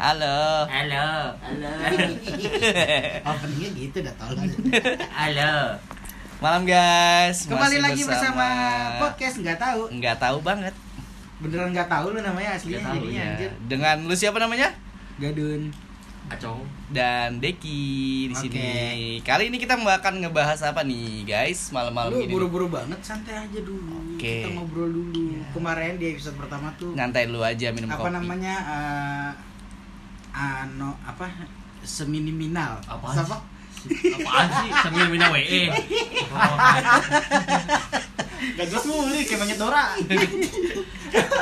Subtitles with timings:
[0.00, 0.64] Halo.
[0.64, 1.08] Halo.
[1.36, 1.72] Halo.
[3.28, 4.48] Openingnya gitu dah tolong.
[5.12, 5.76] Halo.
[6.40, 7.44] Malam guys.
[7.44, 8.46] Kembali Masih lagi bersama
[8.96, 9.92] podcast nggak tahu.
[9.92, 10.72] Nggak tahu banget.
[11.36, 13.28] Beneran nggak tahu lu namanya aslinya Nggak tahu, jadinya Ya.
[13.28, 13.50] anjir.
[13.68, 14.68] Dengan lu siapa namanya?
[15.20, 15.68] Gadun.
[16.30, 16.62] Acong.
[16.88, 17.84] Dan Deki
[18.28, 18.40] di Oke.
[18.40, 18.68] sini.
[19.20, 21.68] Kali ini kita akan ngebahas apa nih, guys?
[21.70, 22.32] Malam-malam Lu gini.
[22.32, 24.16] buru-buru banget santai aja dulu.
[24.16, 24.48] Oke.
[24.48, 25.12] Kita ngobrol dulu.
[25.12, 25.44] Iya.
[25.52, 28.16] Kemarin di episode pertama tuh Nyantai dulu aja minum apa kopi.
[28.16, 29.30] namanya eh
[30.34, 31.26] ano apa
[31.84, 32.80] seminiminal.
[32.86, 33.38] Apaan Apa?
[33.80, 34.70] Apaan sih?
[35.08, 35.62] Mina WE.
[38.56, 39.96] Gak jelas mulu kayak monyet Dora.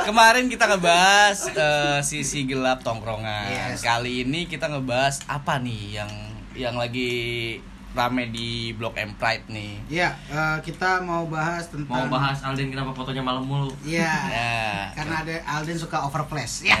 [0.03, 3.75] Kemarin kita ngebahas eh, sisi gelap tongkrongan.
[3.75, 3.83] Yes.
[3.83, 6.11] Kali ini kita ngebahas apa nih yang
[6.55, 7.55] yang lagi
[7.95, 9.73] rame di Blok M Pride nih.
[9.89, 13.71] Iya, eh, kita mau bahas tentang Mau bahas Alden kenapa fotonya malam mulu?
[13.83, 14.13] Iya.
[14.29, 14.63] Ya.
[14.93, 16.67] Karena ada Alden suka overflash.
[16.67, 16.77] Ya.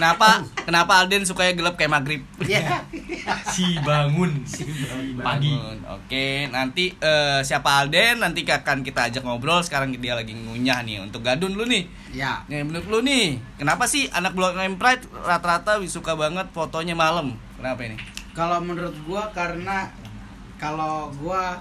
[0.00, 2.24] Kenapa kenapa Alden sukanya gelap kayak maghrib?
[2.40, 2.80] Iya.
[3.52, 4.32] Si bangun.
[4.48, 4.64] Si
[5.20, 5.52] pagi.
[5.52, 5.78] Bangun.
[5.92, 9.60] Oke, nanti eh, siapa Alden nanti akan kita ajak ngobrol.
[9.60, 11.84] Sekarang dia lagi ngunyah nih untuk Gadun lu nih.
[12.16, 12.48] Iya.
[12.48, 17.36] Nih menurut lu nih, kenapa sih anak Blok M Pride rata-rata suka banget fotonya malam?
[17.60, 18.00] Kenapa ini?
[18.32, 19.92] Kalau menurut gua karena
[20.56, 21.60] kalau gua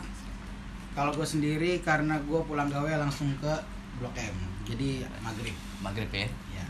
[0.95, 3.53] kalau gua sendiri karena gua pulang gawe langsung ke
[3.99, 4.35] Blok M.
[4.63, 5.55] Jadi maghrib.
[5.83, 6.29] Maghrib ya.
[6.55, 6.65] Ya.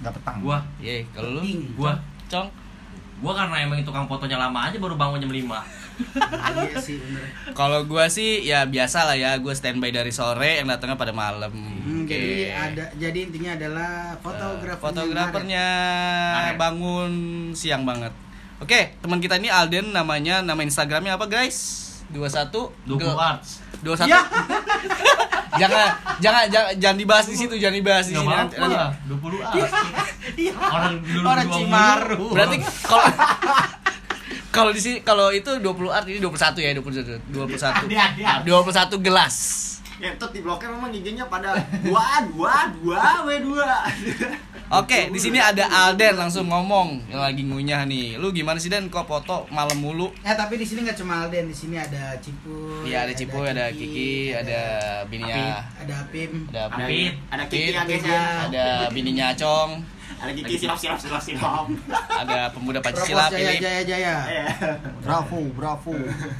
[0.00, 0.36] Dapat pang.
[0.38, 1.42] Gua, Ye, kalau lu
[1.74, 1.94] gua,
[2.26, 2.48] Cong.
[3.16, 5.46] gua karena emang tukang fotonya lama aja baru bangun jam 5
[6.66, 7.22] iya sih bener.
[7.52, 11.48] Kalau gua sih ya biasa lah ya, gua standby dari sore yang datangnya pada malam.
[11.48, 12.10] Hmm, Oke.
[12.10, 14.82] Jadi ada jadi intinya adalah Eh, fotografer.
[14.82, 15.66] fotografernya
[16.34, 16.58] Ngaret.
[16.58, 17.12] bangun
[17.52, 18.10] siang banget.
[18.58, 21.80] Oke, teman kita ini Alden namanya, nama Instagramnya apa guys?
[22.10, 23.14] 21 20 Ge-
[23.92, 24.20] arts 21 Ya.
[25.54, 28.54] jangan, jangan jangan jangan dibahas di situ, jangan dibahas di sini nanti.
[28.58, 28.74] nanti.
[28.74, 29.72] apa-apa 20 arts
[30.66, 32.26] Orang dulu Orang dua Cimaru.
[32.34, 33.04] Berarti kalau
[34.56, 37.22] kalau di sini kalau itu 20 art ini 21 ya, 21.
[37.30, 37.90] 21.
[37.90, 38.96] Ada, ada.
[38.96, 39.34] 21 gelas.
[39.94, 41.54] Ngentot di bloknya memang giginya pada
[41.86, 43.70] dua dua dua w dua
[44.74, 48.16] Oke, di sini ada Alden langsung ngomong yang lagi ngunyah nih.
[48.18, 50.10] Lu gimana sih Den kok foto malam mulu?
[50.24, 52.82] Eh tapi di sini nggak cuma Alden, di sini ada Cipu.
[52.82, 54.60] Iya, ada Cipu, ada Kiki, ada
[55.06, 56.48] bininya, ada Apim.
[56.50, 57.12] ada ada Apit.
[57.30, 59.84] ada kiki ya ya ada bininya Acong,
[60.18, 61.66] ada kiki silap silap silap silap
[62.10, 63.60] ada pemuda Pancasila Jaya.
[63.60, 64.16] Jaya Jaya.
[64.26, 64.46] ya
[65.04, 65.92] Bravo, bravo.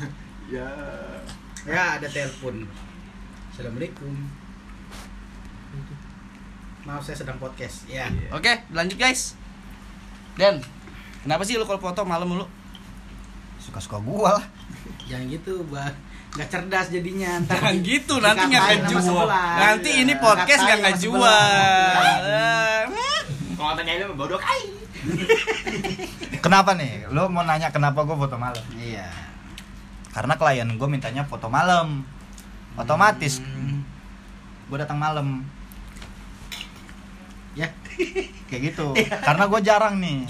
[0.55, 0.67] ya
[1.65, 2.67] Ya ada telepon.
[3.55, 4.11] Assalamualaikum.
[6.91, 7.87] Maaf saya sedang podcast.
[7.87, 8.11] Ya.
[8.35, 9.39] Oke, lanjut guys.
[10.35, 10.59] Den,
[11.23, 12.51] kenapa sih lu kalau foto malam mulu?
[13.63, 14.45] Suka-suka gua lah.
[15.07, 15.95] Jangan gitu, Bang.
[16.35, 17.63] Nggak cerdas jadinya ntar.
[17.63, 19.27] Jangan gitu, nanti sama ngejual.
[19.39, 22.83] Nanti ini podcast nggak Dikatain sama ngejual.
[23.55, 24.67] kalau tanya lu bodoh kai
[26.43, 27.07] Kenapa nih?
[27.15, 28.67] Lo mau nanya kenapa gua foto malam?
[28.75, 29.07] Iya.
[30.11, 32.03] Karena klien gua mintanya foto malam.
[32.75, 33.87] Otomatis Hmm.
[34.67, 35.47] gua datang malam.
[37.55, 37.71] Ya.
[38.51, 38.87] Kayak gitu.
[39.27, 40.27] Karena gua jarang nih.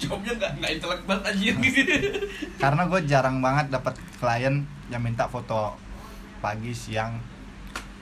[0.00, 1.54] Jawabnya nggak nggak intelek banget anjir.
[2.56, 5.76] Karena gua jarang banget dapat klien yang minta foto
[6.40, 7.20] pagi, siang,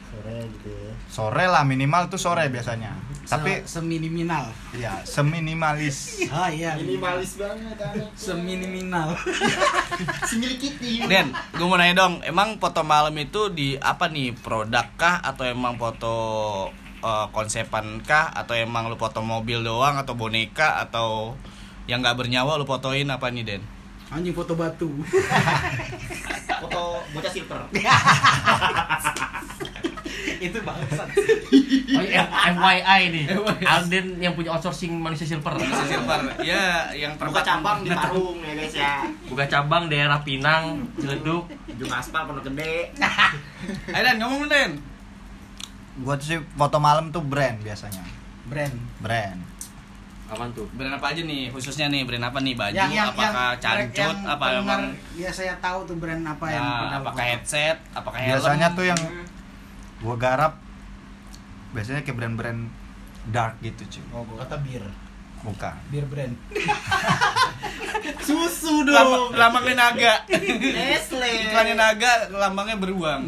[0.08, 2.92] sore gitu ya sore lah minimal tuh sore biasanya.
[3.24, 4.48] Tapi Se- seminimal.
[4.72, 6.24] ya seminimalis.
[6.28, 6.76] Oh iya.
[6.76, 7.76] minimalis banget
[8.12, 9.12] Seminimal.
[10.24, 14.32] sendiri kitty Den, gue mau nanya dong, emang foto malam itu di apa nih?
[14.34, 16.14] Produk kah atau emang foto
[16.98, 21.36] eh, konsepan kah atau emang lu foto mobil doang atau boneka atau
[21.84, 23.62] yang nggak bernyawa lu fotoin apa nih Den?
[24.08, 24.88] Anjing foto batu.
[26.58, 27.60] foto bocah silver
[30.41, 31.09] Itu bangsat.
[31.88, 33.25] Oh, iya, FYI nih
[33.60, 38.75] Alden yang punya outsourcing manusia silver Silver, ya yang buka cabang di Parung ya guys
[38.75, 38.94] ya
[39.25, 42.93] Buka cabang daerah Pinang, Ciledug ujung aspal pondok gede
[43.94, 44.70] Ayo Den, ngomong Den.
[45.99, 48.05] Gua tuh sih foto malam tuh brand biasanya.
[48.44, 48.76] Brand.
[48.99, 49.41] Brand.
[50.29, 50.69] Apaan tuh?
[50.70, 51.49] Brand apa aja nih?
[51.49, 52.55] Khususnya nih brand apa nih?
[52.55, 54.82] Baju, Yang yang apakah yang cancut, yang apa emang
[55.12, 57.26] biasanya tahu tuh brand apa yang Nah, apakah foto.
[57.26, 58.31] headset, apakah helm?
[58.31, 59.00] Biasanya tuh yang
[59.98, 60.60] gua garap
[61.70, 62.60] biasanya kayak brand-brand
[63.28, 64.04] dark gitu cuy.
[64.12, 64.84] Oh, gua kata bir.
[65.38, 65.74] Bukan.
[65.88, 66.34] Bir brand.
[68.26, 70.14] susu Lambang, lambangnya naga.
[70.28, 73.22] Nestle Iklannya naga, lambangnya beruang.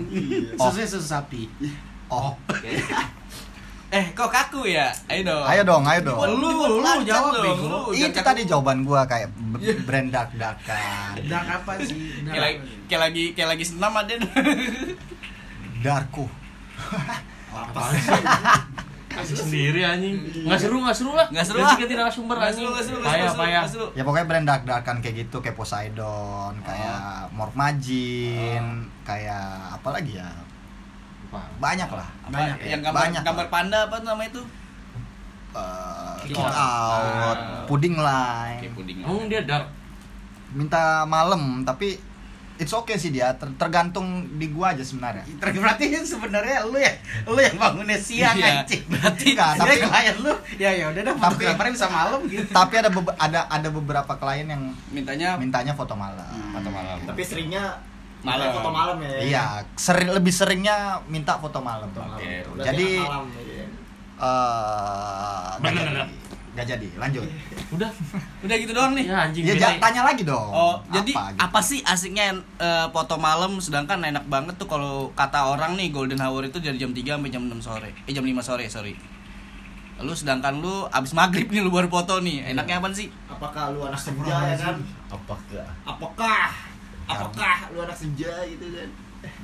[0.58, 0.68] Oh.
[0.68, 1.46] Susu susu sapi.
[2.10, 2.34] Oh.
[3.90, 4.86] Eh, kok kaku ya?
[5.10, 5.42] Ayo dong.
[5.46, 6.18] Ayo dong, ayo dong.
[6.38, 6.46] Lu,
[6.78, 7.58] lu jawab dong.
[7.58, 11.18] Lu Itu tadi jawaban gua kayak b- brand dark darkan.
[11.26, 12.22] Dark apa sih?
[12.22, 14.14] Dark kayak lagi kayak lagi kayak lagi senam ada.
[15.82, 16.26] Darku.
[17.50, 18.22] Apa sih?
[19.10, 20.22] Kasih sendiri anjing.
[20.46, 21.26] Nggak seru, nggak seru lah.
[21.26, 21.74] Nggak seru lah.
[21.74, 22.66] Ganti narasumber Nggak anjing.
[22.68, 23.62] seru, seru, Payah, seru, payah.
[23.66, 23.86] seru.
[23.92, 27.00] Ya pokoknya brand dak-dakan kayak gitu, kayak Poseidon, kayak
[27.30, 28.64] Morph Majin,
[29.02, 30.30] kayak apa lagi ya?
[31.58, 32.08] Banyak lah.
[32.22, 32.66] Apa, Banyak ya?
[32.68, 34.42] yang gambar Banyak gambar panda apa tuh namanya itu?
[35.50, 36.54] Eh, Kick kick out.
[36.54, 37.62] out, Ah.
[37.66, 38.62] pudding line.
[38.70, 38.98] Puding.
[39.00, 39.66] Emang dia dark.
[40.50, 41.98] Minta malam tapi
[42.60, 45.24] it's okay sih dia ter- tergantung di gua aja sebenarnya.
[45.56, 46.92] Berarti sebenarnya lu ya,
[47.24, 48.84] lu yang bangunnya siang Iya, anjing.
[48.86, 52.44] berarti Enggak, Tapi klien lu, ya ya udah dah Tapi- fotografernya bisa malam gitu.
[52.46, 56.28] tapi ada ada ada beberapa klien yang Mintanya mintanya foto malam.
[56.52, 56.98] foto malam.
[57.02, 57.80] Tapi seringnya
[58.20, 58.52] Malam.
[58.52, 59.10] foto malam ya.
[59.18, 61.88] Iya, seri- lebih seringnya minta foto malam.
[61.88, 62.44] Oke.
[62.50, 63.64] Berarti Jadi anak malam, ya.
[64.20, 65.88] eh Bener, jadi.
[65.96, 66.19] bener.
[66.54, 66.88] Nggak jadi.
[66.98, 67.22] Lanjut.
[67.76, 67.90] Udah.
[68.42, 69.06] Udah gitu doang nih.
[69.06, 69.44] Ya anjing.
[69.46, 69.62] Ya bete.
[69.62, 70.50] ja- tanya lagi dong.
[70.50, 71.38] Oh, jadi gitu?
[71.38, 76.18] apa sih asiknya eh, foto malam sedangkan enak banget tuh kalau kata orang nih golden
[76.18, 77.90] hour itu dari jam 3 sampai jam 6 sore.
[78.06, 78.94] Eh jam 5 sore, sorry.
[80.00, 82.50] Lu sedangkan lu abis maghrib nih lu baru foto nih.
[82.50, 83.12] Enaknya apa sih?
[83.28, 84.76] Apakah lu anak senja ya kan?
[85.12, 85.68] Apakah?
[85.84, 86.48] Apakah?
[87.04, 88.88] Apakah lu anak senja gitu kan?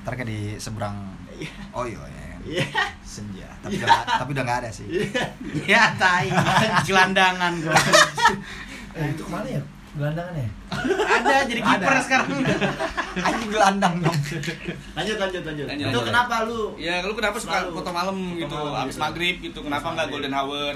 [0.03, 1.53] Ntar di seberang Iya.
[1.77, 2.01] Oh iya,
[2.47, 2.63] iya.
[2.63, 2.85] Iya.
[3.03, 3.49] senja.
[3.59, 4.87] Tapi udah nggak- tapi udah nggak ada sih.
[5.65, 6.31] Ya tai,
[6.89, 7.75] gelandangan gua.
[8.95, 9.61] Eh, itu ke mana ya?
[9.93, 10.49] Gelandangan ya?
[10.89, 12.01] Ada jadi kiper Ada.
[12.01, 12.29] sekarang.
[13.19, 14.17] Anjing gelandang dong.
[14.95, 15.67] Lanjut lanjut lanjut.
[15.67, 16.05] Lanjut, Itu lanjut.
[16.07, 16.61] kenapa lu?
[16.77, 18.57] Ya, lu kenapa suka Selalu foto malam foto gitu?
[18.59, 19.03] malam abis gitu.
[19.03, 19.59] maghrib gitu.
[19.61, 20.73] Kenapa nggak golden hour?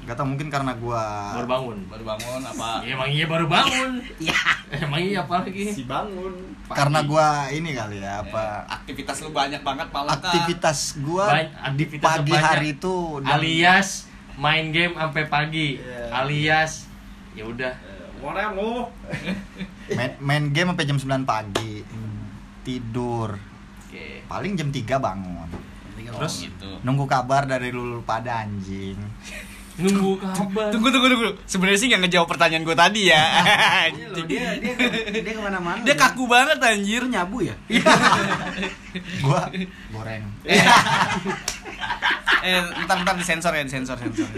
[0.00, 1.78] Gak tau mungkin karena gua Baru bangun.
[1.86, 2.70] Baru bangun apa?
[2.80, 3.90] Ya, emang iya baru bangun.
[4.26, 4.40] Ya.
[4.72, 5.70] Emang iya apa lagi?
[5.70, 6.34] Si bangun.
[6.70, 6.78] Pagi.
[6.78, 11.50] karena gua ini kali ya apa Ya, aktivitas lu banyak banget malah aktivitas gua di
[11.50, 15.76] aktivitas pagi hari itu dan alias main game sampai pagi.
[15.76, 16.08] Iya.
[16.24, 16.88] Alias
[17.36, 17.74] ya udah.
[18.20, 18.88] Mana lu?
[19.98, 21.84] main, main game sampai jam 9 pagi.
[22.64, 23.36] Tidur.
[23.88, 24.24] Oke.
[24.24, 25.48] Paling jam 3 bangun.
[26.10, 26.70] Terus gitu.
[26.84, 28.96] Nunggu kabar dari lu pada anjing.
[29.80, 30.68] Nunggu kabar.
[30.68, 31.28] Tunggu tunggu tunggu.
[31.44, 33.22] Sebenarnya sih nggak ngejawab pertanyaan gue tadi ya.
[33.90, 35.80] Iya loh, dia dia dia ke mana-mana.
[35.82, 37.00] Dia kaku banget anjir.
[37.04, 37.56] Lu nyabu ya?
[39.24, 39.46] Gua
[39.90, 40.24] goreng.
[42.40, 44.28] eh, ntar ntar disensor ya, disensor sensor.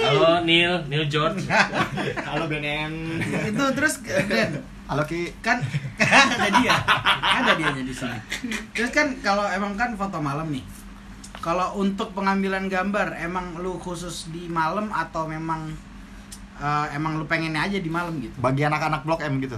[0.00, 1.44] Halo Neil, Neil George.
[2.24, 3.20] Halo Benen.
[3.20, 5.30] itu terus Dan, Halo Ki.
[5.38, 5.62] kan
[6.00, 6.74] ada dia
[7.22, 8.18] ada dia di sini
[8.74, 10.64] terus kan kalau emang kan foto malam nih
[11.40, 15.72] kalau untuk pengambilan gambar emang lu khusus di malam atau memang
[16.56, 19.56] eh, emang lu pengennya aja di malam gitu Bagi anak-anak Blok M gitu.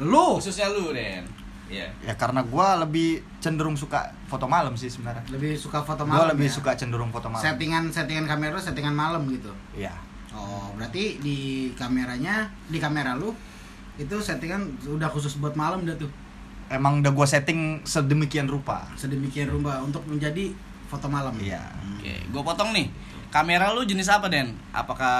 [0.00, 1.26] lu Khususnya lu, Den.
[1.68, 1.84] Iya.
[2.00, 5.20] Ya karena gua lebih cenderung suka foto malam sih sebenarnya.
[5.28, 6.54] lebih suka foto Gua malam lebih ya?
[6.54, 7.44] suka cenderung foto malam.
[7.44, 9.92] settingan settingan kamera settingan malam gitu Iya.
[10.30, 11.38] oh berarti di
[11.74, 13.34] kameranya di kamera lu
[13.96, 16.08] itu settingan udah khusus buat malam dah tuh
[16.68, 18.88] Emang udah gua setting sedemikian rupa.
[18.94, 20.52] sedemikian rupa untuk menjadi
[20.88, 21.60] foto malam Iya.
[21.94, 22.88] Oke, gue potong nih.
[23.28, 24.56] Kamera lu jenis apa, Den?
[24.72, 25.12] Apakah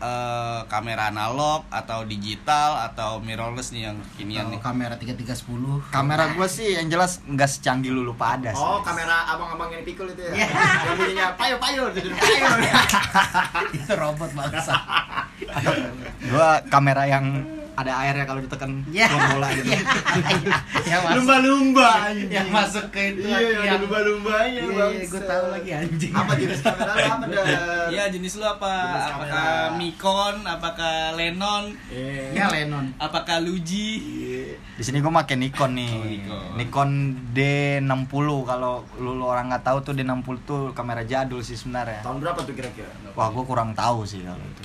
[0.00, 4.56] eh, kamera analog atau digital atau mirrorless nih yang kinian nih?
[4.56, 8.56] kamera 3310 Kamera gua sih yang jelas nggak secanggih lu lu pada sih.
[8.56, 10.32] Oh, kamera abang-abang yang pikul itu ya.
[10.32, 10.48] Iya.
[10.88, 12.48] Yang bunyinya payo payo jadi payo.
[13.76, 14.74] itu robot bangsa
[16.32, 19.10] Gua kamera yang ada airnya kalau ditekan Ya.
[19.10, 19.70] bola gitu.
[20.84, 24.60] yang masuk Lumba-lumba yang masuk ke itu Iya, ada yang lumba-lumbanya.
[24.60, 27.44] iya iya gue tahu lagi anjing Apa jenis kamera lu apa dah?
[27.90, 28.72] Iya, jenis lu apa?
[28.74, 29.76] Jenis Apakah kamera.
[29.76, 31.64] Nikon, apakah Lenon,
[32.30, 33.88] ya Lennon apakah Luji?
[34.74, 35.92] Di sini gua pakai Nikon nih.
[35.92, 36.42] Oh, Nikon.
[36.56, 36.90] Nikon
[37.30, 38.10] D60
[38.44, 42.02] kalau lu, lu orang nggak tahu tuh D60 tuh kamera jadul sih sebenarnya.
[42.02, 42.90] Tahun berapa tuh kira-kira?
[43.12, 44.62] Wah, gua kurang tahu sih kalau itu.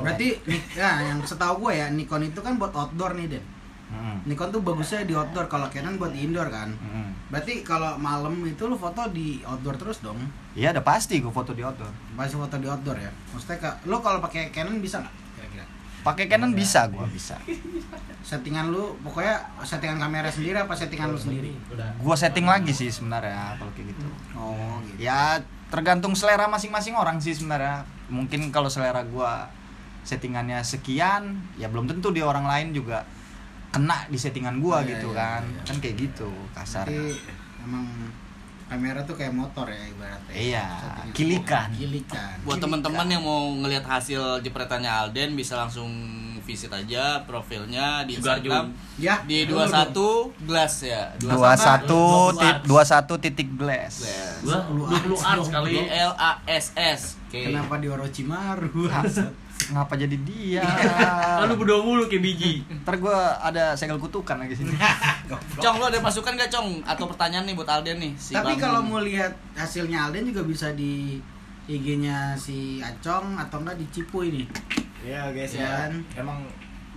[0.00, 0.28] Berarti
[0.72, 3.46] ya yang setahu gue ya Nikon itu kan buat outdoor nih Den
[3.84, 4.24] Hmm.
[4.24, 7.12] Nikon tuh bagusnya di outdoor kalau Canon buat indoor kan Hmm.
[7.28, 10.16] berarti kalau malam itu lu foto di outdoor terus dong
[10.52, 11.92] Iya, udah pasti gua foto di outdoor.
[12.14, 15.64] pasti foto di outdoor ya maksudnya kak lu kalau pakai Canon bisa nggak kira-kira
[16.02, 17.36] Pakai Canon bisa gua bisa.
[18.22, 21.52] settingan lu pokoknya settingan kamera sendiri apa settingan lu sendiri
[21.98, 24.06] Gua setting lagi sih sebenarnya kalau kayak gitu.
[24.32, 25.36] oh gitu Ya
[25.68, 27.84] tergantung selera masing-masing orang sih sebenarnya.
[28.08, 29.48] Mungkin kalau selera gua
[30.02, 33.06] settingannya sekian, ya belum tentu di orang lain juga
[33.72, 35.42] kena di settingan gua Iya, gitu iya, kan.
[35.48, 35.62] iya.
[35.64, 36.30] Kan kayak gitu.
[36.52, 36.98] Berarti
[37.64, 37.86] emang
[38.72, 40.32] kamera tuh kayak motor ya ibaratnya.
[40.32, 40.66] Iya,
[41.12, 41.68] kilikan.
[41.76, 42.40] Kilikan.
[42.44, 45.88] Buat teman-teman yang mau ngelihat hasil jepretannya Alden bisa langsung
[46.42, 48.18] visit aja profilnya di.
[48.18, 51.14] Instagram ya di dulu 21 glass ya.
[51.20, 53.94] 21 21 tit 21 titik glass.
[54.42, 55.86] 20 art sekali.
[55.86, 57.00] L A S S.
[57.30, 58.88] Kenapa di Orochimaru?
[59.70, 60.66] Ngapa jadi dia?
[60.66, 62.66] Kan lu berdua mulu kayak biji.
[62.82, 64.74] Ntar gua ada segel kutukan lagi sini.
[65.62, 68.82] Cong lo ada masukan gak Cong atau pertanyaan nih buat Alden nih si Tapi kalau
[68.82, 71.22] mau lihat hasilnya Alden juga bisa di
[71.64, 74.42] IG-nya si Acong atau enggak di Cipu ini.
[75.02, 75.70] Iya guys Ya ya.
[75.86, 75.92] kan?
[76.18, 76.38] Emang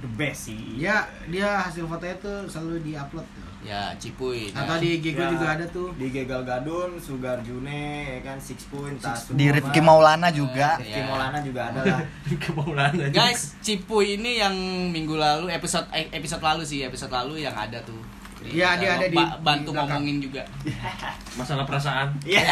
[0.01, 0.81] the best sih.
[0.81, 3.45] Dia dia hasil fotonya tuh selalu di-upload tuh.
[3.65, 4.53] Ya, Cipuy.
[4.53, 5.89] Nah, Atau di IG gue Ya, juga ada tuh.
[5.98, 7.65] Di Gegal Gadun, Sugar June,
[8.05, 10.77] ya kan Six Point, Tasu, Di Rifki Maulana juga.
[10.77, 11.10] Rifki Ya.
[11.10, 12.01] Maulana juga ada lah.
[12.45, 13.10] Kebaulan aja.
[13.10, 14.53] Guys, Cipuy ini yang
[14.93, 17.98] minggu lalu episode eh, episode lalu sih, episode lalu yang ada tuh.
[18.46, 20.44] Iya, dia ada di- Ba- bantu di ngomongin juga.
[21.40, 22.08] Masalah perasaan.
[22.22, 22.46] Iya.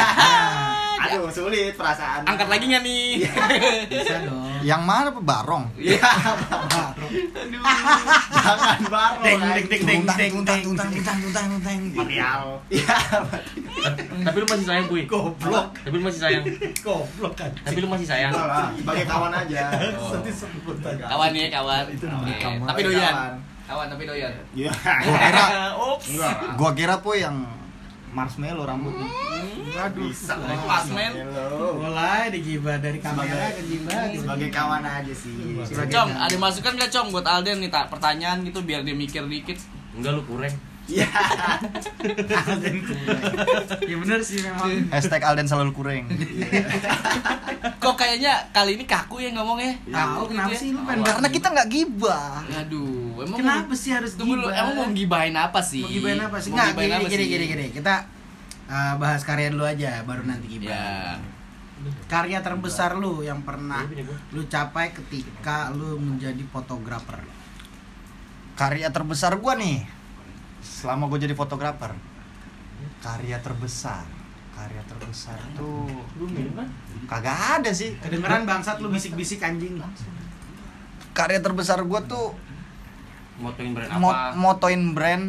[1.00, 2.24] Aduh, sulit perasaan.
[2.24, 3.28] Angkat lagi nggak nih?
[3.88, 4.60] Bisa dong.
[4.62, 5.66] Yang mana Pak Barong?
[5.76, 6.00] Iya.
[8.34, 9.22] Jangan baru.
[9.22, 10.64] Deng, deng, deng, deng, Tuntang, deng, tuntang, deng.
[10.66, 11.80] tuntang, tuntang, tuntang, tuntang.
[11.94, 12.42] Material.
[12.70, 12.96] Iya.
[14.24, 15.02] Tapi lu masih sayang, Puy.
[15.06, 15.68] Goblok.
[15.76, 16.44] Tapi lu masih sayang.
[16.80, 17.52] Goblok kan.
[17.62, 18.32] Tapi lu masih sayang.
[18.76, 19.64] Sebagai kawan aja.
[21.04, 21.84] Kawan ya, kawan.
[21.90, 22.68] Itu Oke, kawan.
[22.68, 23.16] Tapi doyan.
[23.74, 23.88] Kawan.
[23.90, 24.34] Tapi doyan.
[24.54, 24.72] Iya.
[24.72, 25.44] Gua kira,
[25.76, 26.06] Ups.
[26.08, 26.36] Enggak.
[26.54, 27.36] gua kira po yang
[28.10, 29.10] marshmallow rambutnya.
[29.74, 30.06] Waduh.
[30.06, 31.12] Bisa Pas, men.
[31.76, 34.06] Mulai digibah dari kamera Sebagai- ke gibah.
[34.14, 35.34] Sebagai kawan aja sih.
[35.64, 39.26] Sebagai Cong, ada masukan nggak Cong buat Alden nih tak pertanyaan gitu biar dia mikir
[39.26, 39.58] dikit.
[39.92, 40.54] Enggak lu kurang.
[40.84, 41.08] Iya.
[43.84, 44.70] Ya bener sih memang.
[44.90, 46.06] Hashtag Alden selalu kurang.
[47.84, 49.76] Kok kayaknya kali ini kaku ya ngomongnya?
[49.86, 50.60] Aku Kaku kenapa gitu ya?
[50.60, 52.44] sih lu pengen Karena kita nggak gibah.
[52.58, 54.60] Aduh, emang Kenapa mau- sih harus Tunggu dulu, gibah?
[54.60, 55.82] emang mau gibahin apa sih?
[55.82, 56.50] Mau gibahin apa sih?
[56.52, 57.30] Enggak, gini, apa gini, sih?
[57.30, 57.66] gini, gini.
[57.72, 57.96] Kita
[58.66, 60.70] uh, bahas karya dulu aja, baru nanti gibah.
[60.70, 61.18] Ya.
[62.08, 63.84] Karya terbesar lu yang pernah
[64.32, 67.20] lu capai ketika lu menjadi fotografer.
[68.54, 69.84] Karya terbesar gua nih.
[70.62, 71.92] Selama gua jadi fotografer.
[73.00, 74.06] Karya terbesar.
[74.54, 76.70] Karya terbesar tuh Lu minum kan?
[77.10, 77.98] kagak ada sih.
[78.00, 79.82] Kedengeran bangsat lu bisik-bisik anjing.
[81.12, 82.32] Karya terbesar gua tuh
[83.34, 84.36] Motoin brand mo- apa?
[84.36, 85.26] motoin brand.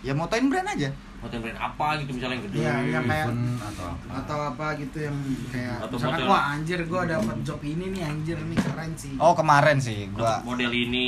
[0.00, 0.90] Ya motoin brand aja.
[1.18, 2.56] Motoin brand apa gitu misalnya yang gede.
[2.56, 3.26] Iya, yang kayak
[3.58, 5.16] atau apa atau apa gitu yang
[5.50, 9.14] kayak Atau misalkan wah anjir gua dapat job ini nih anjir nih keren sih.
[9.18, 10.38] Oh kemarin sih gua.
[10.42, 11.06] model ini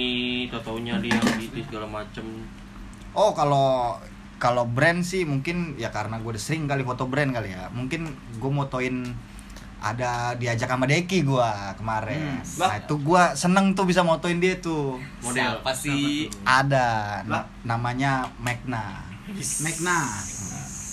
[0.48, 2.26] tatonya dia gitu segala macem
[3.12, 3.98] Oh kalau
[4.38, 7.66] kalau brand sih mungkin ya karena gue udah sering kali foto brand kali ya.
[7.70, 8.06] Mungkin
[8.38, 9.10] gue motoin
[9.78, 12.42] ada diajak sama Deki gua kemarin.
[12.42, 12.66] Hmm.
[12.66, 14.98] Nah itu gua seneng tuh bisa motoin dia tuh.
[15.22, 16.26] model sih?
[16.42, 19.06] Ada na- namanya Magna.
[19.62, 19.98] Megna.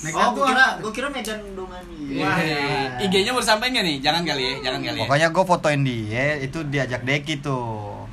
[0.03, 2.21] Megna Oh, tuh gua kira gua kira Medan Dongani.
[2.21, 2.37] Wah.
[2.37, 3.97] Eh, IG-nya mau disampaikan nggak nih?
[4.03, 5.01] Jangan kali ya, jangan kali ya.
[5.01, 8.05] Pokoknya gue fotoin dia itu diajak Deki tuh.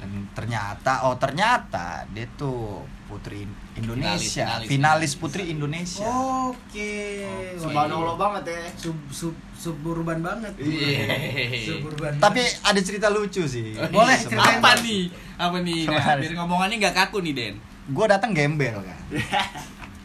[0.00, 3.44] Dan ternyata oh ternyata dia tuh putri
[3.74, 5.12] Indonesia, Finalis, finalis, finalis.
[5.16, 6.04] putri Indonesia.
[6.04, 7.24] Oke.
[7.24, 8.60] Wah, Subhanallah banget ya.
[8.76, 10.52] Sub sub suburban banget.
[10.56, 11.08] Iya.
[11.72, 12.12] Suburban.
[12.16, 13.72] Tapi ada cerita lucu sih.
[13.88, 14.60] Boleh, ceritain.
[14.60, 15.02] Apa nih?
[15.34, 15.80] Apa nih?
[15.86, 17.56] Nah, biar ngomongannya nggak kaku nih, Den.
[17.82, 18.94] gue datang gembel kan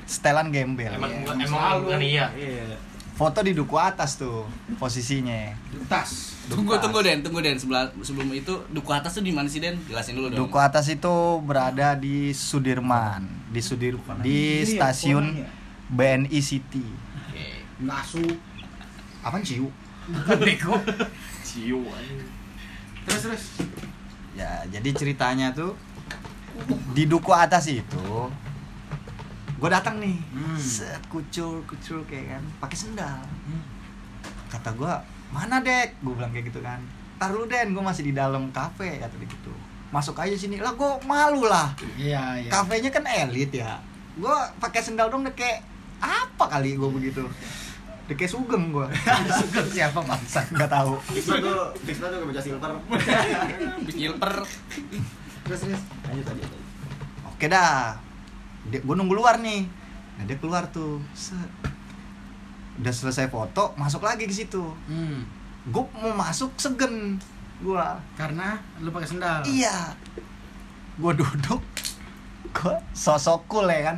[0.03, 1.81] setelan gembel emang Iya, emang selalu.
[1.85, 2.73] bukan iya Iya.
[3.13, 5.53] foto di duku atas tuh posisinya
[5.85, 6.33] tas.
[6.47, 7.53] Tunggu tunggu Den, tunggu Den.
[7.53, 9.77] Sebelum sebelum itu duku atas tuh di mana sih Den?
[9.83, 10.37] Jelasin dulu dong.
[10.43, 15.25] duku atas itu berada di Sudirman di Sudir di stasiun
[15.89, 17.45] BNI City Oke.
[17.79, 18.23] Ngasu.
[19.19, 19.67] apa ciu
[20.39, 20.79] Beko.
[21.41, 21.83] ciu.
[23.03, 23.43] Terus terus.
[24.33, 25.73] ya jadi ceritanya tuh
[26.91, 28.07] di duku atas itu
[29.53, 30.53] gue datang nih Hmm.
[30.55, 33.19] set kucur kucur kayak kan pakai sendal
[34.47, 34.93] kata gue
[35.27, 36.77] mana dek gue bilang kayak gitu kan
[37.17, 39.53] taruh den gue masih di dalam kafe kata dia gitu
[39.89, 42.49] masuk aja sini lah gue malu lah Iya, iya.
[42.49, 43.79] kafenya kan elit ya
[44.13, 45.63] gue pakai sendal dong deh kayak
[45.97, 47.23] apa kali gue begitu
[48.03, 48.87] deh kayak sugeng gue
[49.39, 50.39] Suka siapa bangsa?
[50.49, 52.71] nggak tahu tuh, Fixma tuh kebaca silver.
[53.89, 54.33] Gilper.
[55.41, 55.81] Terus terus.
[56.03, 56.49] Lanjut lanjut.
[57.27, 57.95] oke dah
[58.65, 59.63] dia gue nunggu luar nih
[60.15, 61.37] nah dia keluar tuh Set.
[62.75, 65.23] udah selesai foto masuk lagi ke situ Hmm.
[65.65, 67.21] gue mau masuk segen
[67.57, 69.41] gue Karena lu pakai sendal.
[69.45, 69.93] iya.
[70.95, 71.61] Gue duduk.
[72.51, 73.97] Gue sosok cool ya kan?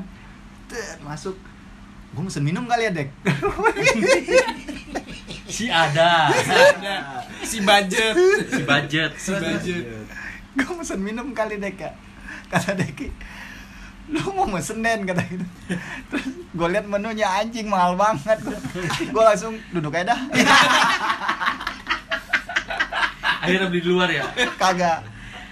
[0.67, 1.35] Tet, masuk.
[2.11, 3.09] Gue mesen minum kali ya dek?
[5.49, 6.29] Si ada.
[6.29, 8.13] Ada si budget.
[8.45, 9.11] si budget.
[9.17, 9.81] Si budget.
[10.53, 11.91] gue mesen minum kali dek ya.
[12.47, 13.09] Kata Deki
[14.09, 15.05] lu mau mesen den?
[15.05, 15.45] Kata gitu.
[16.09, 18.37] Terus gue liat menunya anjing mahal banget.
[19.09, 20.19] Gue langsung duduk aja dah
[23.39, 24.25] akhirnya beli di luar ya
[24.59, 24.99] kagak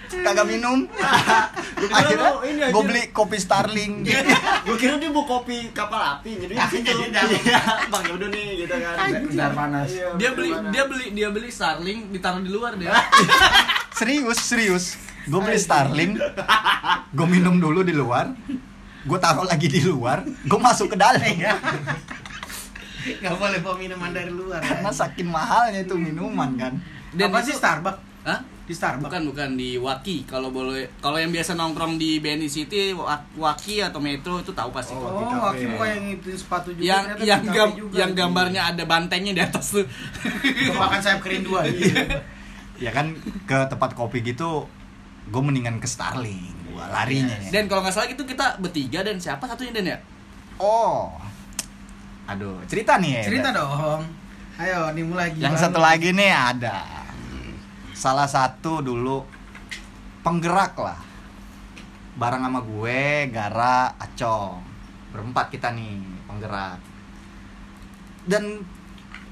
[0.08, 0.88] kagak minum
[1.98, 2.30] akhirnya
[2.72, 4.04] gue beli kopi Starling
[4.68, 6.92] Gue kira dia mau kopi kapal api, jadi di situ.
[7.08, 8.94] Iya, Bang ya udah nih gitu kan.
[9.24, 9.88] Bentar panas.
[9.88, 12.92] Iya, Dia beli dia beli dia beli Starling ditaruh di luar dia.
[13.96, 14.84] serius serius
[15.28, 16.12] gue beli Starling
[17.16, 18.32] gue minum dulu di luar
[19.04, 21.20] gue taruh lagi di luar gue masuk ke dalam
[23.08, 24.60] Nggak boleh bawa minuman dari luar.
[24.60, 25.00] Karena ya.
[25.00, 26.76] saking mahalnya itu minuman kan.
[27.14, 28.00] Dan apa itu- sih Starbucks?
[28.28, 28.40] Hah?
[28.68, 29.08] Di Starbucks.
[29.08, 30.28] Bukan bukan di Waki.
[30.28, 34.68] Kalau boleh kalau yang biasa nongkrong di BNI City Wa- Waki atau Metro itu tahu
[34.68, 34.92] pasti.
[34.92, 36.84] Oh, Waki Waki bukan yang itu sepatu juga.
[36.84, 39.86] yang yang gam, juga, yang gambarnya ada bantengnya di atas tuh.
[40.76, 41.64] Makan sayap kerinduan.
[42.78, 43.10] Ya kan
[43.42, 44.62] ke tempat kopi gitu
[45.26, 47.50] gue mendingan ke Starling gua larinya ya.
[47.50, 49.98] Dan kalau nggak salah itu kita bertiga dan siapa satunya Dan ya?
[50.62, 51.10] Oh.
[52.30, 53.22] Aduh, cerita nih ya.
[53.26, 54.06] Cerita dong.
[54.62, 56.97] Ayo, nih mulai Yang satu lagi nih ada.
[57.98, 59.26] Salah satu dulu
[60.22, 61.02] penggerak lah.
[62.14, 64.62] Bareng sama gue, Gara, Acong.
[65.10, 65.98] Berempat kita nih
[66.30, 66.78] penggerak.
[68.22, 68.62] Dan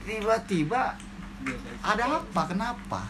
[0.02, 0.98] tiba-tiba
[1.86, 2.42] ada apa?
[2.50, 3.02] Kenapa?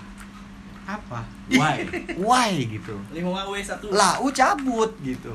[0.87, 1.21] apa?
[1.51, 1.83] Why?
[2.27, 2.95] Why gitu.
[3.11, 3.91] 5 W 1.
[3.91, 5.35] Lah, u cabut gitu.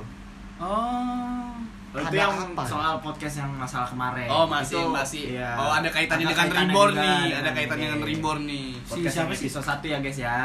[0.58, 1.52] Oh.
[1.92, 2.64] Oh, itu Ada yang apa?
[2.64, 4.28] soal podcast yang masalah kemarin.
[4.32, 5.24] Oh, masih Itu, masih.
[5.36, 5.60] iya.
[5.60, 7.22] Oh, ada kaitannya Ada dengan reborn nih.
[7.36, 8.68] Ada kaitannya dengan reborn nih.
[8.82, 9.46] Podcast Si siapa sih?
[9.46, 10.38] episode 1 ya guys ya.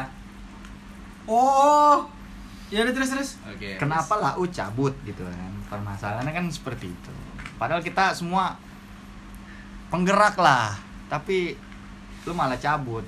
[1.26, 1.96] Oh.
[2.66, 3.30] Ya udah terus terus.
[3.46, 3.78] Oke.
[3.78, 5.52] Kenapa lah u cabut gitu kan?
[5.70, 7.12] Permasalahannya kan seperti itu.
[7.56, 8.58] Padahal kita semua
[9.86, 10.74] penggerak lah,
[11.06, 11.54] tapi
[12.26, 13.06] lu malah cabut.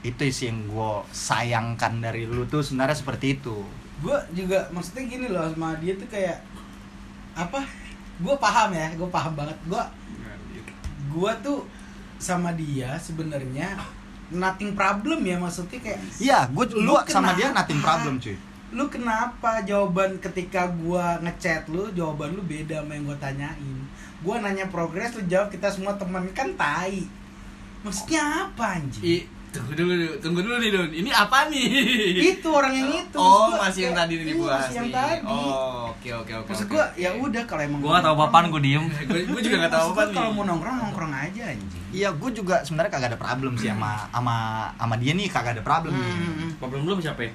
[0.00, 3.58] Itu sih yang gue sayangkan dari lu tuh sebenarnya seperti itu.
[3.98, 6.38] Gue juga maksudnya gini loh sama dia tuh kayak
[7.36, 7.60] apa?
[8.16, 9.56] Gue paham ya, gue paham banget.
[9.66, 9.82] Gue
[11.06, 11.60] gue tuh
[12.16, 13.76] sama dia sebenarnya
[14.28, 17.38] nothing problem ya maksudnya kayak Iya, gue Lu sama kenapa?
[17.38, 18.36] dia nothing problem cuy.
[18.66, 23.78] lu kenapa jawaban ketika gua ngechat lu jawaban lu beda sama yang gua tanyain
[24.20, 27.06] gua nanya progres lu jawab kita semua teman kan tai
[27.86, 29.16] maksudnya apa anjing I,
[29.56, 30.88] tunggu dulu, tunggu dulu nih Don.
[30.90, 31.64] Ini apa nih?
[32.28, 34.94] itu orang yang itu Oh, gua masih yang tadi iya, dibahas masih yang nih.
[34.94, 36.48] tadi Oh, oke oke oke.
[36.48, 38.84] maksud gua ya udah kalau emang Gua gak tau apaan, gua diem.
[39.08, 40.14] gue gue juga gak gua nih.
[40.14, 44.04] kalau mau nongkrong nongkrong aja anjing Iya, gue juga sebenarnya kagak ada problem sih sama
[44.12, 44.36] sama
[44.74, 46.12] sama dia nih kagak ada problem nih.
[46.12, 46.50] Hmm.
[46.56, 47.22] Problem belum siapa?
[47.22, 47.32] ya?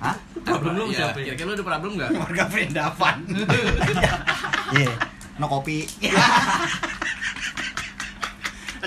[0.00, 0.16] Hah?
[0.40, 1.16] Problem belum Iya, siapa?
[1.18, 1.24] ya?
[1.28, 2.10] Kira-kira lu ada problem gak?
[2.14, 3.16] warga Prendavan
[4.74, 4.92] Iya.
[5.36, 5.84] No kopi.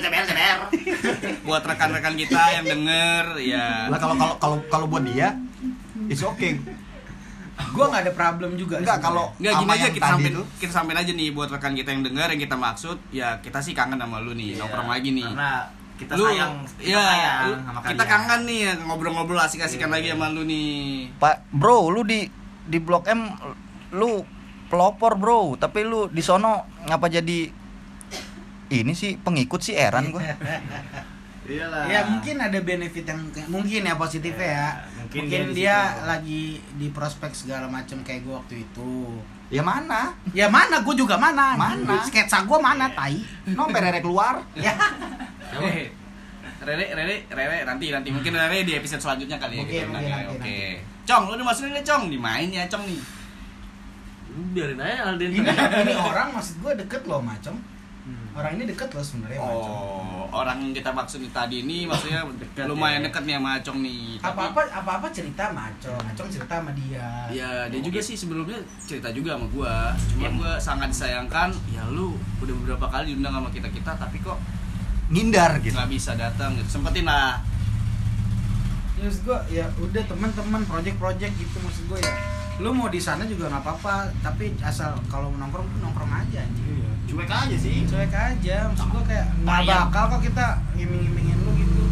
[0.04, 0.60] CBR CBR.
[1.48, 3.88] Buat rekan-rekan kita yang denger ya.
[3.88, 5.32] Lah kalau kalau kalau kalau buat dia
[6.06, 6.60] it's okay.
[7.70, 9.06] gua nggak ada problem juga Enggak sebenarnya.
[9.06, 12.04] kalau Enggak gini aja kita sampein tuh, kita sampein aja nih buat rekan kita yang
[12.04, 15.24] dengar yang kita maksud ya kita sih kangen sama lu nih Iya, nongkrong lagi nih.
[15.24, 15.52] Karena
[15.94, 18.10] kita lu sayang, kita ya, sayang lu- sama kita kalian.
[18.10, 20.74] kangen nih ya, ngobrol-ngobrol asik-asikan Iya, lagi sama lu nih.
[21.16, 22.26] Pak, bro, lu di
[22.64, 23.22] di Blok M
[23.94, 24.26] lu
[24.68, 27.54] pelopor, bro, tapi lu di sono ngapa jadi
[28.82, 30.26] ini sih pengikut sih Eran gua.
[31.44, 31.84] Iyalah.
[31.92, 33.20] Ya mungkin ada benefit yang
[33.52, 34.56] mungkin ya positifnya ya.
[34.56, 34.68] Ya,
[35.04, 36.44] Mungkin, mungkin dia di dia lagi
[36.80, 39.20] di prospek segala macam kayak gue waktu itu.
[39.52, 40.16] Ya mana?
[40.32, 41.60] Ya mana gue juga mana?
[41.60, 42.00] Mana?
[42.08, 43.20] Sketsa gue mana tai?
[43.52, 44.40] No perere keluar.
[44.56, 44.72] Ya.
[46.64, 50.16] Rere, Rere, Rere, nanti nanti mungkin Rere di episode selanjutnya kali ya Mungkin, mungkin, ya.
[50.16, 50.40] nanti, Oke.
[50.40, 50.56] nanti.
[51.04, 52.04] Cong, lu dimasukin deh, Cong.
[52.08, 53.02] Dimain ya, Cong nih.
[54.56, 55.30] Biarin aja Alden.
[55.30, 55.44] Ini
[55.84, 57.60] ini orang maksud gue deket loh macam.
[58.04, 58.36] Hmm.
[58.36, 59.40] Orang ini deket loh sebenarnya.
[59.40, 63.08] Oh, orang yang kita maksud tadi ini maksudnya Dekat lumayan ya.
[63.08, 64.04] dekat nih sama Acong nih.
[64.20, 65.96] Apa-apa apa-apa cerita macam.
[66.04, 67.08] Macam cerita sama dia.
[67.32, 69.96] Ya, dia juga sih sebelumnya cerita juga sama gua.
[70.12, 74.36] Cuma gua sangat disayangkan, ya lu udah beberapa kali diundang sama kita-kita tapi kok
[75.08, 75.76] Ngindar gitu.
[75.76, 76.68] nggak bisa datang gitu.
[76.68, 77.40] Sempetin lah.
[79.00, 82.14] Ya, maksud gue ya udah teman-teman project-project gitu maksud gue ya.
[82.62, 86.82] Lu mau di sana juga nggak apa-apa, tapi asal kalau nongkrong nongkrong aja anjing.
[86.82, 86.93] Iya.
[87.06, 87.86] Cuek aja sih.
[87.86, 91.84] cuek aja maksud gua kayak nggak bakal kok kita ngiming-ngimingin lu gitu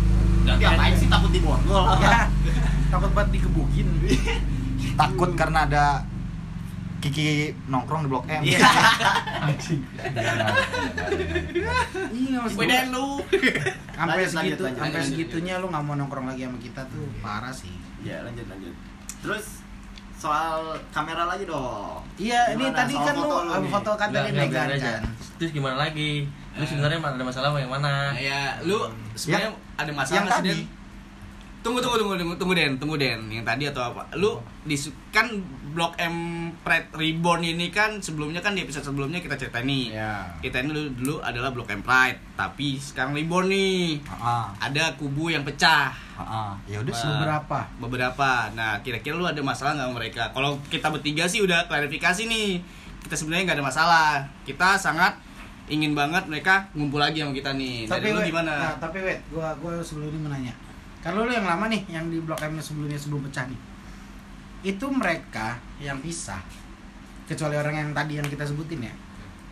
[0.43, 1.85] Tapi apain sih takut diborgol?
[1.99, 2.25] ya
[2.89, 3.87] takut banget dikebukin
[4.99, 5.85] Takut karena ada
[6.99, 8.45] Kiki nongkrong di Blok M.
[8.45, 8.61] Iya.
[12.13, 13.07] iya maksud gua Beda lu.
[13.91, 18.21] sampai segitu sampai segitunya lu nggak mau nongkrong lagi sama kita tuh parah sih Ya
[18.21, 18.73] lanjut lanjut.
[19.21, 19.61] Terus
[20.21, 21.97] soal kamera lagi dong.
[22.21, 23.71] iya ini tadi soal kan lu foto lu am- nih?
[23.73, 25.01] foto kan tadi Megan kan
[25.41, 26.29] Terus gimana lagi?
[26.53, 28.13] Lu sebenarnya ada masalah sama yang mana?
[28.13, 28.77] Ya, lu
[29.17, 30.80] sebenarnya ada masalah yang tadi.
[31.61, 33.29] Tunggu tunggu tunggu tunggu tunggu Den, tunggu Den.
[33.29, 34.09] Yang tadi atau apa?
[34.17, 34.73] Lu di
[35.13, 35.29] kan
[35.77, 39.93] Blok M Pride Reborn ini kan sebelumnya kan di episode sebelumnya kita cerita nih.
[39.93, 40.25] Ya.
[40.41, 44.01] Kita ini dulu, dulu adalah Blok M Pride, tapi sekarang Reborn nih.
[44.09, 46.51] Ah, Ada kubu yang pecah ah, ah.
[46.65, 48.29] Ya udah beberapa beberapa.
[48.57, 50.23] Nah, kira-kira lu ada masalah nggak mereka?
[50.33, 52.57] Kalau kita bertiga sih udah klarifikasi nih.
[53.05, 54.09] Kita sebenarnya nggak ada masalah.
[54.49, 55.13] Kita sangat
[55.69, 57.85] ingin banget mereka ngumpul lagi sama kita nih.
[57.85, 58.53] Dari lu wait, gimana?
[58.57, 60.70] nah, tapi wait gua gua sebelum ini menanya
[61.01, 63.59] kalau lu yang lama nih yang di blok M sebelumnya sebelum pecah nih
[64.63, 66.39] itu mereka yang pisah
[67.25, 68.93] kecuali orang yang tadi yang kita sebutin ya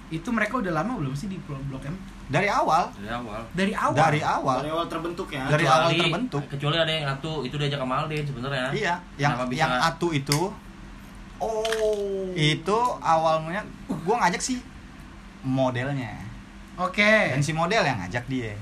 [0.09, 1.93] Itu mereka udah lama belum sih di Blok M?
[2.27, 3.41] dari awal Dari awal.
[3.53, 3.93] Dari awal.
[3.95, 5.45] dari awal Dari awal terbentuk ya.
[5.45, 6.43] Dari Kecuali- awal terbentuk.
[6.47, 8.65] Kecuali ada yang ngatu, itu diajak ke Maldin sebenarnya.
[8.71, 10.41] iya yang Kenapa bisa- yang atu itu
[11.37, 12.33] Oh.
[12.33, 13.61] itu awalnya
[14.01, 14.57] gua ngajak sih
[15.39, 16.19] modelnya
[16.75, 17.31] Oke.
[17.31, 18.57] dan si model yang ngajak dia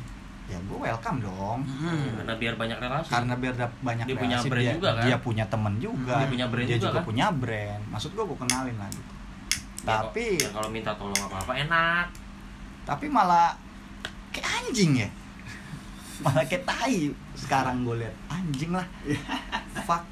[0.47, 2.17] ya gue welcome dong Mm-mm.
[2.17, 3.09] Karena biar banyak relasi.
[3.09, 5.03] karena biar banyak Dia punya relasi, brand dia, juga, kan?
[5.03, 7.05] dia punya temen juga Dia punya brand dia juga, juga kan?
[7.05, 9.13] punya brand maksud gue gue kenalin lah gitu
[9.77, 12.05] Ya, tapi ya, kalau minta tolong apa-apa enak.
[12.83, 13.55] tapi malah
[14.31, 15.09] kayak anjing ya
[16.23, 18.83] malah kayak tai sekarang gue lihat anjing lah
[19.87, 20.03] fuck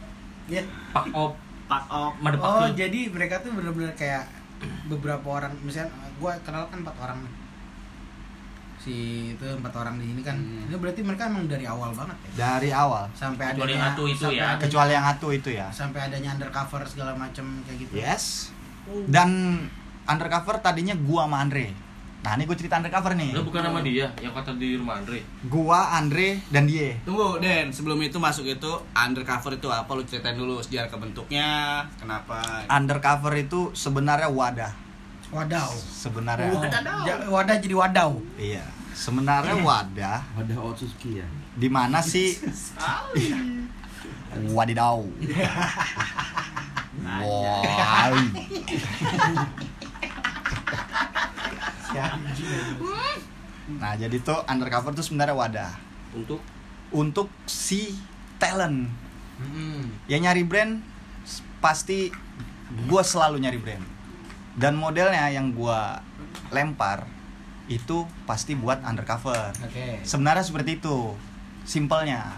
[0.93, 1.33] Pak Op,
[1.65, 2.13] Pak op.
[2.37, 4.29] Oh, jadi mereka tuh bener-bener kayak
[4.85, 7.33] beberapa orang, misalnya gue kenal kan empat orang nih.
[8.85, 8.97] Si
[9.31, 10.37] itu empat orang di sini kan.
[10.37, 10.69] Hmm.
[10.69, 12.29] Ini berarti mereka emang dari awal banget ya.
[12.37, 14.45] dari awal Sampai Kecuali adanya yang satu itu sampai ya.
[14.45, 17.93] adanya- kecuali yang atu itu ya sampai adanya undercover segala macam kayak gitu.
[17.95, 18.53] yes
[19.07, 19.29] dan
[20.05, 21.73] undercover tadinya gua sama Andre
[22.17, 25.21] nah ini gue cerita undercover nih Lo bukan nama dia yang kata di rumah Andre.
[25.45, 27.69] gua Andre dan dia Tunggu, Den.
[27.69, 29.85] Sebelum itu masuk itu undercover itu apa?
[29.87, 31.49] Lu ceritain dulu sejarah kebentuknya,
[31.95, 32.65] kenapa?
[32.67, 34.73] undercover itu sebenarnya wadah
[35.33, 35.71] Wadaw.
[35.73, 36.53] sebenarnya.
[36.53, 36.61] Oh,
[37.33, 38.11] wadah jadi wadaw.
[38.37, 38.65] iya.
[38.95, 41.27] Sebenarnya wadah Ada Otsuki ya.
[41.59, 42.39] di mana sih?
[44.55, 45.03] Wadidaw
[47.05, 48.11] wow
[53.79, 55.71] nah jadi tuh undercover tuh sebenarnya wadah.
[56.15, 56.39] Untuk?
[56.91, 57.95] Untuk si
[58.39, 58.87] talent.
[59.35, 59.91] Mm-mm.
[60.07, 60.79] yang nyari brand
[61.59, 62.07] pasti
[62.71, 63.83] gue selalu nyari brand
[64.55, 65.79] dan modelnya yang gue
[66.49, 67.03] lempar
[67.65, 69.99] itu pasti buat undercover Oke.
[70.01, 71.11] sebenarnya seperti itu
[71.63, 72.37] simpelnya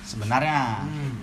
[0.00, 1.16] sebenarnya Hmm.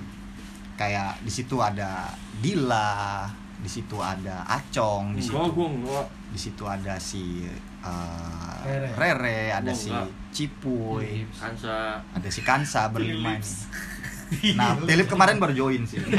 [0.76, 6.06] kayak di situ ada Dila di situ ada Acong di situ Enggak, gua enggak.
[6.28, 7.46] di situ ada si
[7.80, 8.90] uh, Rere.
[8.92, 10.10] Rere ada Gua si enggak.
[10.32, 12.02] Cipuy Kansa.
[12.04, 16.02] ada si Kansa berlima ini nah Philip kemarin baru join sih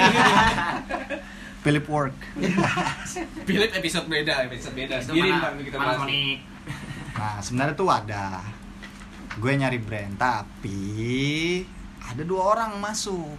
[1.63, 2.15] Philip work
[3.47, 4.99] Philip episode beda, episode beda.
[4.99, 6.11] Itu Sendiri mana- kita mana bahas.
[7.13, 8.25] Nah sebenarnya tuh ada
[9.33, 10.81] gue nyari brand tapi
[12.01, 13.39] ada dua orang masuk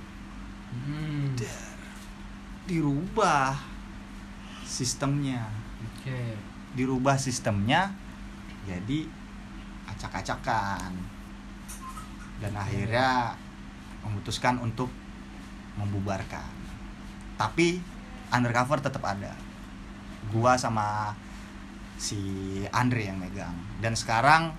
[0.74, 1.38] Hmm.
[2.66, 3.54] dirubah
[4.66, 5.46] sistemnya
[5.86, 6.34] Oke.
[6.74, 7.94] dirubah sistemnya
[8.64, 9.06] jadi
[9.86, 10.98] acak-acakan
[12.40, 13.38] dan akhirnya
[14.02, 14.90] memutuskan untuk
[15.76, 16.50] membubarkan
[17.36, 17.78] tapi
[18.34, 19.32] undercover tetap ada
[20.28, 21.14] gua sama
[21.96, 22.18] si
[22.70, 24.52] Andre yang megang dan sekarang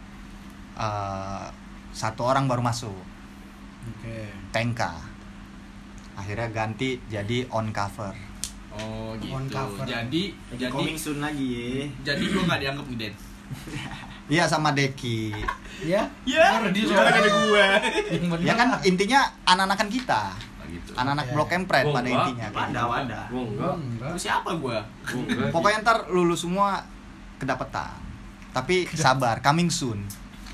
[0.75, 1.47] eh,
[1.91, 2.95] satu orang baru masuk
[3.85, 4.33] Oke.
[4.49, 4.97] Tenka
[6.15, 8.15] akhirnya ganti jadi on cover
[8.75, 9.31] Oh gitu.
[9.31, 9.87] On cover.
[9.87, 11.47] Jadi Jadi coming soon lagi
[11.87, 11.87] ya.
[12.11, 13.15] jadi gua nggak dianggap Den.
[14.27, 15.31] iya sama Deki
[15.85, 16.03] Ya?
[16.25, 17.67] Ya, Baru dia ada gua.
[18.41, 20.33] ya kan intinya anak-anakan kita
[20.75, 20.91] gitu.
[20.93, 21.33] anak-anak Oke.
[21.33, 22.27] Blok M Pride pada enggak.
[22.27, 22.59] intinya gitu.
[22.85, 23.25] wadah.
[23.29, 24.11] Gua enggak.
[24.11, 24.79] Lu siapa gua?
[25.03, 25.49] Gua enggak.
[25.51, 26.83] pokoknya ntar lulus semua
[27.35, 27.95] kedapetan
[28.51, 29.99] tapi sabar coming soon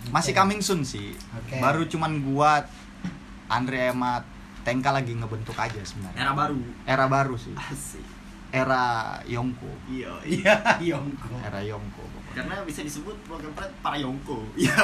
[0.09, 0.39] masih Oke.
[0.39, 1.57] coming soon sih Oke.
[1.57, 2.65] baru cuman gua
[3.47, 4.25] Andre sama
[4.61, 6.61] Tengka lagi ngebentuk aja sebenarnya Era baru.
[6.85, 8.05] era baru sih Asik.
[8.51, 10.55] era Yongko Iya, Iya,
[10.87, 11.33] Yongko.
[11.41, 12.05] era Yongko.
[12.31, 14.39] Karena bisa disebut program Pride para Yongko.
[14.57, 14.75] Iya,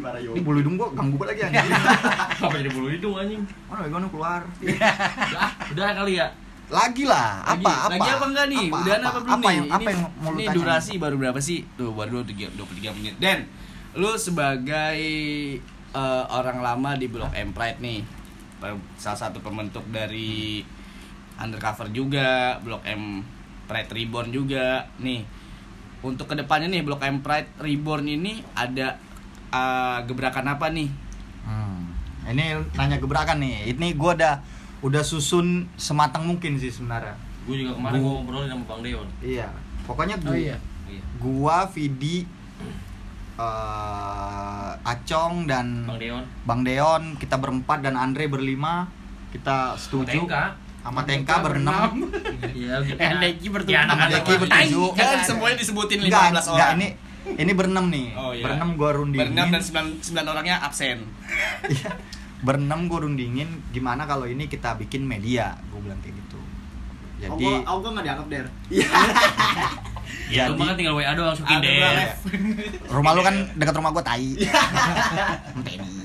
[0.00, 0.42] para ini Yongko.
[0.42, 1.70] bulu hidung gua ganggu banget lagi anjing
[2.44, 3.42] Apa jadi bulu hidung anjing?
[3.64, 6.28] mana Megono keluar Udah, udah kali ya.
[6.68, 8.64] lagi lah Lagi, apa apa lagi apa enggak nih?
[8.64, 9.50] apa, Udah apa, apa belum apa nih?
[9.52, 11.58] yang apa ini, yang mau lu ini durasi baru berapa sih?
[11.74, 13.14] Tuh, baru 23 23 menit.
[13.18, 13.38] Dan
[13.92, 14.98] lu sebagai
[15.90, 18.00] eh, orang lama di Blok M Pride nih.
[18.94, 20.62] Salah satu pembentuk dari
[21.36, 23.24] Undercover juga, Blok M
[23.64, 24.86] Pride Reborn juga.
[24.98, 25.26] Nih,
[26.00, 28.96] untuk ke depannya nih Blok M Pride Reborn ini ada
[29.50, 30.88] eh, gebrakan apa nih?
[31.42, 31.92] Hmm.
[32.24, 33.72] Ini nanya gebrakan nih.
[33.72, 34.34] Ini gua udah
[34.80, 37.12] udah susun sematang mungkin sih sebenarnya.
[37.44, 39.08] Gue juga kemarin Gua- gua ngobrol sama Bang Deon.
[39.20, 39.48] Iya.
[39.84, 40.56] Pokoknya Oh gua, iya.
[40.86, 41.02] Iya.
[41.18, 42.24] gua Vidi
[43.36, 46.24] eh, Acong dan Bang Deon.
[46.44, 48.88] Bang Deon, kita berempat dan Andre berlima.
[49.30, 50.26] Kita setuju.
[50.26, 50.56] Tengka.
[50.80, 51.92] Sama Tengka berenam.
[52.50, 52.80] Iya,
[53.20, 53.76] Deki bertujuh.
[53.76, 54.88] Ya, Sama Deki bertujuh.
[54.96, 56.44] Jangan semuanya disebutin 15 Enggak, orang.
[56.48, 56.88] enggak ini
[57.36, 58.06] ini berenam nih.
[58.14, 58.44] Oh, iya.
[58.48, 59.20] Berenam gua rundingin.
[59.28, 60.98] Berenam dan 9, 9 orangnya absen.
[61.68, 61.92] Iya.
[62.40, 66.40] berenam gue rundingin gimana kalau ini kita bikin media gue bilang kayak gitu
[67.20, 68.46] Oh, jadi gua, oh, gua nggak dianggap der.
[68.72, 68.88] Ya,
[70.48, 71.76] lu Jadi- mah kan tinggal WA doang sukin deh.
[72.96, 74.28] rumah lu kan dekat rumah gue tai
[75.60, 76.00] Teni.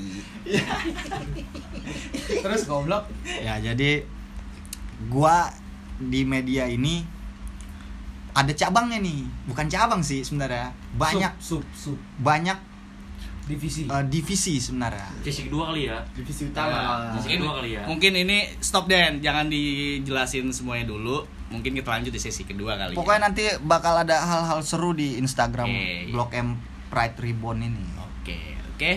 [2.35, 3.07] Terus goblok.
[3.23, 4.03] ya jadi
[5.07, 5.49] gua
[5.95, 7.05] di media ini
[8.35, 11.97] ada cabangnya nih bukan cabang sih sebenarnya banyak sub sub, sub.
[12.19, 12.59] banyak
[13.45, 13.85] divisi.
[13.87, 16.01] eh, divisi sebenarnya Sesi kedua kali ya.
[16.11, 16.77] divisi Nah, utama
[17.15, 17.85] Sesi kedua kali ya.
[17.85, 21.23] Mungkin ini stop Den, jangan dijelasin semuanya dulu.
[21.53, 22.91] Mungkin kita lanjut di sesi kedua kali.
[22.91, 22.97] ya.
[22.97, 26.09] pokoknya nanti bakal ada hal-hal seru di Instagram Oke.
[26.11, 26.57] Blok M
[26.89, 28.91] Pride Ribbon ini Oke, oke.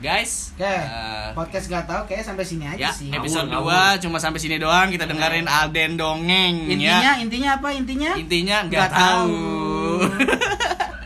[0.00, 3.12] Guys, Oke, eh, podcast gak tahu kayak sampai sini aja ya sih.
[3.12, 7.12] episode Ngawur, 2 cuma sampai sini doang kita dengerin Alden dongeng Intinya ya.
[7.20, 8.16] intinya apa intinya?
[8.16, 9.28] Intinya Nggak nggak tahu.
[9.28, 10.96] tahu.